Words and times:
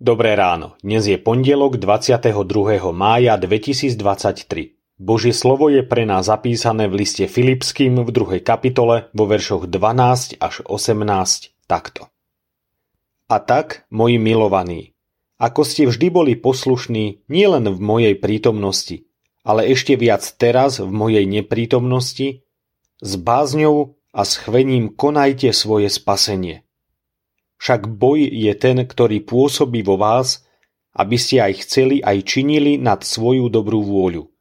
Dobré 0.00 0.32
ráno, 0.32 0.80
dnes 0.80 1.04
je 1.04 1.20
pondelok 1.20 1.76
22. 1.76 2.32
mája 2.88 3.36
2023. 3.36 4.96
Božie 4.96 5.36
slovo 5.36 5.68
je 5.68 5.84
pre 5.84 6.08
nás 6.08 6.24
zapísané 6.24 6.88
v 6.88 7.04
liste 7.04 7.28
Filipským 7.28 8.00
v 8.00 8.08
2. 8.08 8.40
kapitole 8.40 9.12
vo 9.12 9.28
veršoch 9.28 9.68
12 9.68 10.40
až 10.40 10.64
18 10.64 11.52
takto. 11.68 12.08
A 13.28 13.44
tak, 13.44 13.84
moji 13.92 14.16
milovaní, 14.16 14.96
ako 15.36 15.68
ste 15.68 15.84
vždy 15.84 16.08
boli 16.08 16.32
poslušní 16.32 17.28
nielen 17.28 17.68
v 17.68 17.76
mojej 17.76 18.14
prítomnosti, 18.16 19.04
ale 19.44 19.68
ešte 19.68 20.00
viac 20.00 20.24
teraz 20.40 20.80
v 20.80 20.88
mojej 20.88 21.28
neprítomnosti, 21.28 22.48
s 23.04 23.12
bázňou 23.20 24.00
a 24.16 24.24
schvením 24.24 24.96
konajte 24.96 25.52
svoje 25.52 25.92
spasenie– 25.92 26.64
však 27.60 27.92
boj 27.92 28.24
je 28.24 28.52
ten, 28.56 28.80
ktorý 28.88 29.20
pôsobí 29.28 29.84
vo 29.84 30.00
vás, 30.00 30.48
aby 30.96 31.20
ste 31.20 31.44
aj 31.44 31.52
chceli 31.68 32.00
aj 32.00 32.24
činili 32.24 32.80
nad 32.80 33.04
svoju 33.04 33.52
dobrú 33.52 33.84
vôľu. 33.84 34.32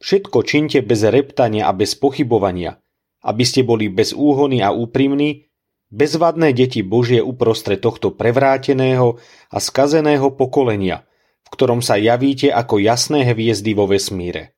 Všetko 0.00 0.38
činte 0.48 0.80
bez 0.80 1.04
reptania 1.04 1.68
a 1.68 1.76
bez 1.76 1.92
pochybovania, 1.94 2.80
aby 3.20 3.44
ste 3.44 3.66
boli 3.66 3.92
bez 3.92 4.16
úhony 4.16 4.64
a 4.64 4.72
úprimní, 4.72 5.50
bezvadné 5.92 6.56
deti 6.56 6.80
Božie 6.80 7.20
uprostred 7.20 7.84
tohto 7.84 8.16
prevráteného 8.16 9.20
a 9.52 9.58
skazeného 9.60 10.32
pokolenia, 10.32 11.04
v 11.44 11.48
ktorom 11.52 11.84
sa 11.84 12.00
javíte 12.00 12.48
ako 12.48 12.80
jasné 12.80 13.28
hviezdy 13.28 13.76
vo 13.76 13.90
vesmíre. 13.90 14.56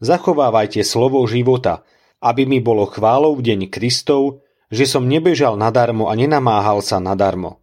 Zachovávajte 0.00 0.80
slovo 0.80 1.20
života, 1.28 1.84
aby 2.24 2.48
mi 2.48 2.64
bolo 2.64 2.88
chválou 2.88 3.36
v 3.36 3.52
deň 3.52 3.60
Kristov, 3.68 4.40
že 4.70 4.86
som 4.86 5.10
nebežal 5.10 5.58
nadarmo 5.58 6.06
a 6.06 6.14
nenamáhal 6.14 6.80
sa 6.80 7.02
nadarmo. 7.02 7.58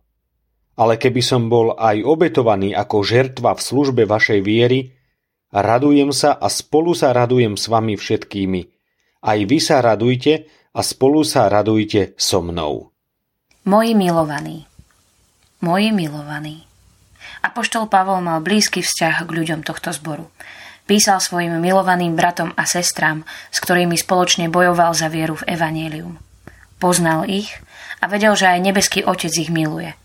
Ale 0.78 1.00
keby 1.00 1.24
som 1.24 1.50
bol 1.50 1.74
aj 1.74 2.04
obetovaný 2.06 2.76
ako 2.76 3.02
žertva 3.02 3.58
v 3.58 3.62
službe 3.64 4.04
vašej 4.06 4.40
viery, 4.46 4.94
radujem 5.50 6.14
sa 6.14 6.36
a 6.38 6.52
spolu 6.52 6.94
sa 6.94 7.16
radujem 7.16 7.58
s 7.58 7.66
vami 7.72 7.98
všetkými. 7.98 8.62
Aj 9.26 9.40
vy 9.42 9.58
sa 9.58 9.82
radujte 9.82 10.46
a 10.78 10.80
spolu 10.86 11.26
sa 11.26 11.50
radujte 11.50 12.14
so 12.20 12.46
mnou. 12.46 12.94
Moji 13.66 13.98
milovaní. 13.98 14.70
Moji 15.66 15.90
milovaní. 15.90 16.68
Apoštol 17.42 17.90
Pavol 17.90 18.22
mal 18.22 18.46
blízky 18.46 18.86
vzťah 18.86 19.26
k 19.26 19.30
ľuďom 19.34 19.66
tohto 19.66 19.90
zboru. 19.90 20.30
Písal 20.86 21.20
svojim 21.20 21.58
milovaným 21.58 22.14
bratom 22.14 22.54
a 22.54 22.64
sestrám, 22.64 23.26
s 23.52 23.58
ktorými 23.60 23.98
spoločne 23.98 24.48
bojoval 24.48 24.94
za 24.96 25.10
vieru 25.10 25.36
v 25.36 25.58
Evangelium. 25.58 26.27
Poznal 26.78 27.26
ich 27.26 27.50
a 28.02 28.06
vedel, 28.06 28.38
že 28.38 28.54
aj 28.54 28.60
nebeský 28.62 29.00
Otec 29.02 29.34
ich 29.34 29.50
miluje. 29.50 29.98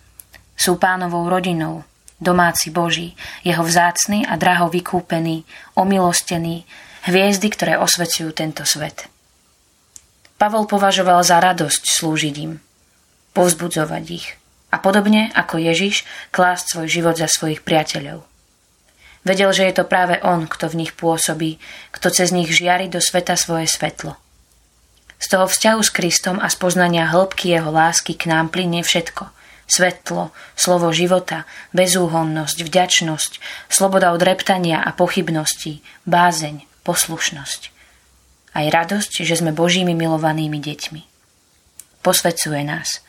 Sú 0.56 0.81
pánovou 0.81 1.28
rodinou, 1.28 1.84
domáci 2.17 2.73
Boží, 2.73 3.19
jeho 3.45 3.61
vzácny 3.61 4.25
a 4.25 4.39
draho 4.39 4.73
vykúpený, 4.73 5.45
omilostený, 5.77 6.65
hviezdy, 7.05 7.48
ktoré 7.50 7.75
osvecujú 7.77 8.31
tento 8.33 8.62
svet. 8.62 9.11
Pavol 10.39 10.67
považoval 10.67 11.23
za 11.23 11.39
radosť 11.39 11.83
slúžiť 11.87 12.34
im, 12.43 12.59
povzbudzovať 13.34 14.05
ich 14.11 14.27
a 14.72 14.81
podobne 14.81 15.31
ako 15.37 15.61
Ježiš 15.61 16.09
klásť 16.32 16.65
svoj 16.75 16.88
život 16.88 17.15
za 17.21 17.28
svojich 17.28 17.61
priateľov. 17.61 18.25
Vedel, 19.22 19.55
že 19.55 19.71
je 19.71 19.75
to 19.78 19.87
práve 19.87 20.19
on, 20.27 20.50
kto 20.50 20.66
v 20.66 20.82
nich 20.82 20.93
pôsobí, 20.99 21.62
kto 21.94 22.11
cez 22.11 22.34
nich 22.34 22.50
žiari 22.50 22.91
do 22.91 22.99
sveta 22.99 23.38
svoje 23.38 23.71
svetlo. 23.71 24.19
Z 25.22 25.31
toho 25.31 25.47
vzťahu 25.47 25.81
s 25.87 25.91
Kristom 25.94 26.43
a 26.43 26.50
z 26.50 26.59
poznania 26.59 27.06
hĺbky 27.06 27.55
jeho 27.55 27.71
lásky 27.71 28.19
k 28.19 28.27
nám 28.27 28.50
plynie 28.50 28.83
všetko. 28.83 29.31
Svetlo, 29.71 30.34
slovo 30.59 30.91
života, 30.91 31.47
bezúhonnosť, 31.71 32.66
vďačnosť, 32.66 33.38
sloboda 33.71 34.11
od 34.11 34.19
reptania 34.19 34.82
a 34.82 34.91
pochybností, 34.91 35.87
bázeň, 36.11 36.66
poslušnosť. 36.82 37.71
Aj 38.53 38.66
radosť, 38.66 39.22
že 39.22 39.38
sme 39.38 39.55
Božími 39.55 39.94
milovanými 39.94 40.59
deťmi. 40.59 41.03
Posvedcuje 42.03 42.66
nás. 42.66 43.00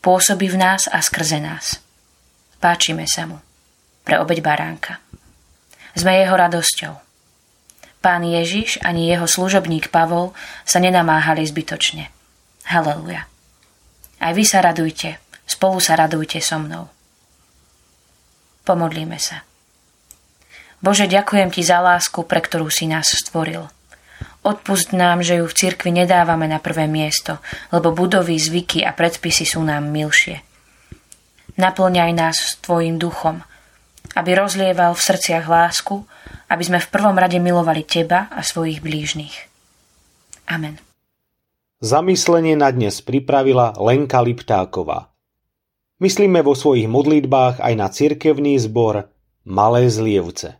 Pôsobí 0.00 0.46
v 0.48 0.56
nás 0.56 0.86
a 0.86 1.02
skrze 1.02 1.42
nás. 1.42 1.82
Páčime 2.62 3.10
sa 3.10 3.26
mu. 3.26 3.42
Pre 4.06 4.16
obeď 4.22 4.40
baránka. 4.40 5.02
Sme 5.98 6.14
jeho 6.22 6.38
radosťou 6.38 7.09
Pán 8.00 8.24
Ježiš 8.24 8.80
ani 8.80 9.12
jeho 9.12 9.28
služobník 9.28 9.92
Pavol 9.92 10.32
sa 10.64 10.80
nenamáhali 10.80 11.44
zbytočne. 11.44 12.08
Haleluja. 12.64 13.28
Aj 14.20 14.32
vy 14.32 14.44
sa 14.44 14.64
radujte, 14.64 15.20
spolu 15.44 15.80
sa 15.84 16.00
radujte 16.00 16.40
so 16.40 16.56
mnou. 16.56 16.88
Pomodlíme 18.64 19.20
sa. 19.20 19.44
Bože, 20.80 21.04
ďakujem 21.12 21.52
Ti 21.52 21.60
za 21.60 21.84
lásku, 21.84 22.24
pre 22.24 22.40
ktorú 22.40 22.72
si 22.72 22.88
nás 22.88 23.12
stvoril. 23.12 23.68
Odpust 24.40 24.96
nám, 24.96 25.20
že 25.20 25.36
ju 25.36 25.44
v 25.44 25.56
cirkvi 25.56 25.92
nedávame 25.92 26.48
na 26.48 26.56
prvé 26.56 26.88
miesto, 26.88 27.44
lebo 27.68 27.92
budovy, 27.92 28.40
zvyky 28.40 28.80
a 28.88 28.96
predpisy 28.96 29.44
sú 29.44 29.60
nám 29.60 29.92
milšie. 29.92 30.40
Naplňaj 31.60 32.12
nás 32.16 32.56
Tvojim 32.64 32.96
duchom, 32.96 33.44
aby 34.16 34.32
rozlieval 34.32 34.96
v 34.96 35.04
srdciach 35.04 35.44
lásku, 35.44 36.08
aby 36.50 36.62
sme 36.66 36.82
v 36.82 36.90
prvom 36.92 37.16
rade 37.16 37.40
milovali 37.40 37.86
Teba 37.86 38.28
a 38.28 38.44
svojich 38.44 38.84
blížnych. 38.84 39.48
Amen. 40.50 40.76
Zamyslenie 41.80 42.60
na 42.60 42.68
dnes 42.68 43.00
pripravila 43.00 43.72
Lenka 43.80 44.20
Liptáková. 44.20 45.08
Myslíme 45.96 46.44
vo 46.44 46.52
svojich 46.52 46.84
modlitbách 46.84 47.64
aj 47.64 47.74
na 47.78 47.88
cirkevný 47.88 48.60
zbor 48.60 49.08
Malé 49.48 49.88
Zlievce. 49.88 50.59